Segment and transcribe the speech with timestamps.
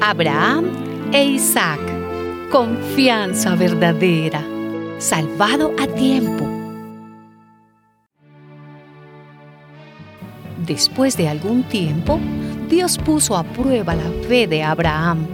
[0.00, 0.66] Abraham
[1.12, 1.80] e Isaac,
[2.52, 4.44] confianza verdadera,
[4.98, 6.46] salvado a tiempo.
[10.64, 12.20] Después de algún tiempo,
[12.68, 15.26] Dios puso a prueba la fe de Abraham.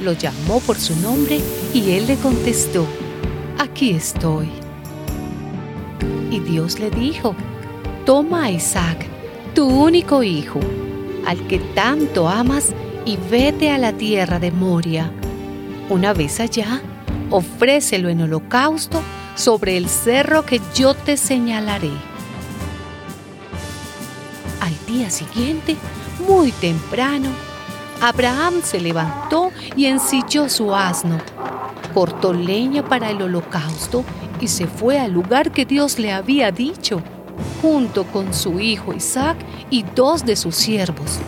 [0.00, 1.40] Lo llamó por su nombre
[1.72, 2.86] y él le contestó,
[3.58, 4.50] aquí estoy.
[6.30, 7.34] Y Dios le dijo,
[8.04, 9.06] toma a Isaac,
[9.54, 10.60] tu único hijo,
[11.30, 12.72] al que tanto amas,
[13.04, 15.12] y vete a la tierra de Moria.
[15.88, 16.82] Una vez allá,
[17.30, 19.00] ofrécelo en holocausto
[19.36, 21.92] sobre el cerro que yo te señalaré.
[24.60, 25.76] Al día siguiente,
[26.26, 27.28] muy temprano,
[28.00, 31.18] Abraham se levantó y ensilló su asno,
[31.94, 34.04] cortó leña para el holocausto
[34.40, 37.00] y se fue al lugar que Dios le había dicho,
[37.62, 39.36] junto con su hijo Isaac
[39.70, 41.18] y dos de sus siervos.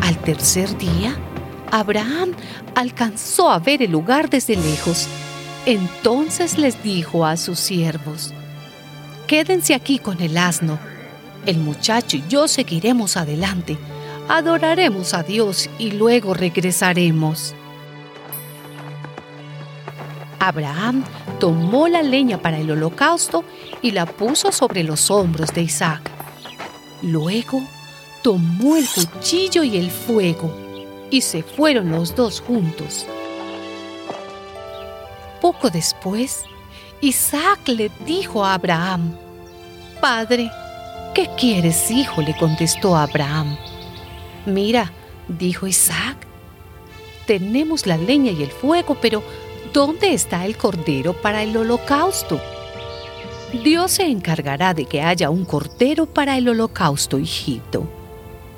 [0.00, 1.16] Al tercer día,
[1.70, 2.32] Abraham
[2.74, 5.08] alcanzó a ver el lugar desde lejos.
[5.66, 8.32] Entonces les dijo a sus siervos,
[9.26, 10.78] Quédense aquí con el asno.
[11.46, 13.78] El muchacho y yo seguiremos adelante.
[14.28, 17.54] Adoraremos a Dios y luego regresaremos.
[20.42, 21.04] Abraham
[21.38, 23.44] tomó la leña para el holocausto
[23.80, 26.10] y la puso sobre los hombros de Isaac.
[27.00, 27.62] Luego
[28.24, 30.52] tomó el cuchillo y el fuego
[31.12, 33.06] y se fueron los dos juntos.
[35.40, 36.42] Poco después,
[37.00, 39.16] Isaac le dijo a Abraham,
[40.00, 40.50] Padre,
[41.14, 42.20] ¿qué quieres, hijo?
[42.20, 43.56] le contestó Abraham.
[44.46, 44.90] Mira,
[45.28, 46.16] dijo Isaac,
[47.28, 49.22] tenemos la leña y el fuego, pero
[49.72, 52.40] ¿dónde está el cordero para el holocausto?
[53.64, 57.86] Dios se encargará de que haya un cordero para el holocausto, hijito,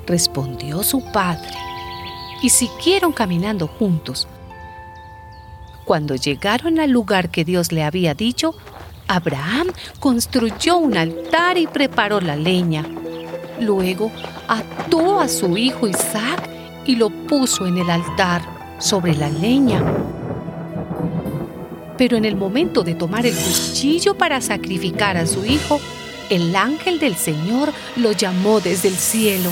[0.05, 1.49] respondió su padre.
[2.41, 4.27] Y siguieron caminando juntos.
[5.85, 8.55] Cuando llegaron al lugar que Dios le había dicho,
[9.07, 9.67] Abraham
[9.99, 12.85] construyó un altar y preparó la leña.
[13.59, 14.11] Luego
[14.47, 16.49] ató a su hijo Isaac
[16.85, 18.41] y lo puso en el altar
[18.79, 20.04] sobre la leña.
[21.97, 25.79] Pero en el momento de tomar el cuchillo para sacrificar a su hijo,
[26.29, 29.51] el ángel del Señor lo llamó desde el cielo.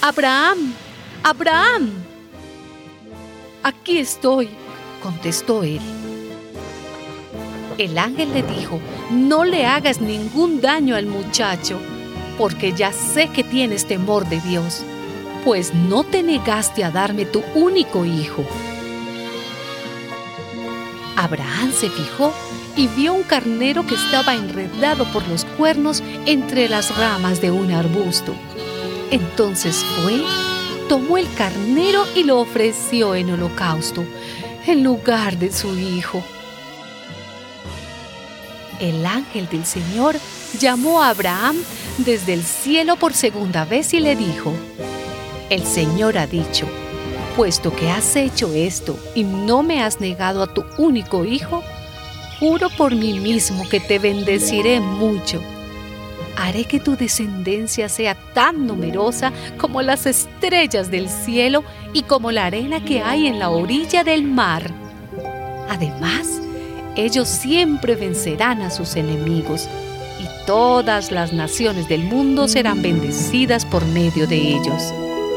[0.00, 0.74] Abraham,
[1.22, 1.92] Abraham.
[3.62, 4.48] Aquí estoy,
[5.02, 5.80] contestó él.
[7.78, 8.80] El ángel le dijo,
[9.10, 11.78] no le hagas ningún daño al muchacho,
[12.38, 14.82] porque ya sé que tienes temor de Dios,
[15.44, 18.44] pues no te negaste a darme tu único hijo.
[21.16, 22.32] Abraham se fijó
[22.76, 27.70] y vio un carnero que estaba enredado por los cuernos entre las ramas de un
[27.70, 28.34] arbusto.
[29.10, 30.22] Entonces fue,
[30.88, 34.04] tomó el carnero y lo ofreció en holocausto,
[34.66, 36.22] en lugar de su hijo.
[38.80, 40.16] El ángel del Señor
[40.58, 41.56] llamó a Abraham
[41.98, 44.52] desde el cielo por segunda vez y le dijo,
[45.50, 46.66] El Señor ha dicho,
[47.36, 51.62] puesto que has hecho esto y no me has negado a tu único hijo,
[52.38, 55.42] juro por mí mismo que te bendeciré mucho.
[56.36, 61.62] Haré que tu descendencia sea tan numerosa como las estrellas del cielo
[61.92, 64.70] y como la arena que hay en la orilla del mar.
[65.68, 66.40] Además,
[66.96, 69.68] ellos siempre vencerán a sus enemigos
[70.20, 74.92] y todas las naciones del mundo serán bendecidas por medio de ellos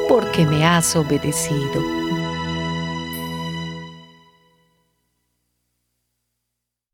[0.08, 2.15] porque me has obedecido.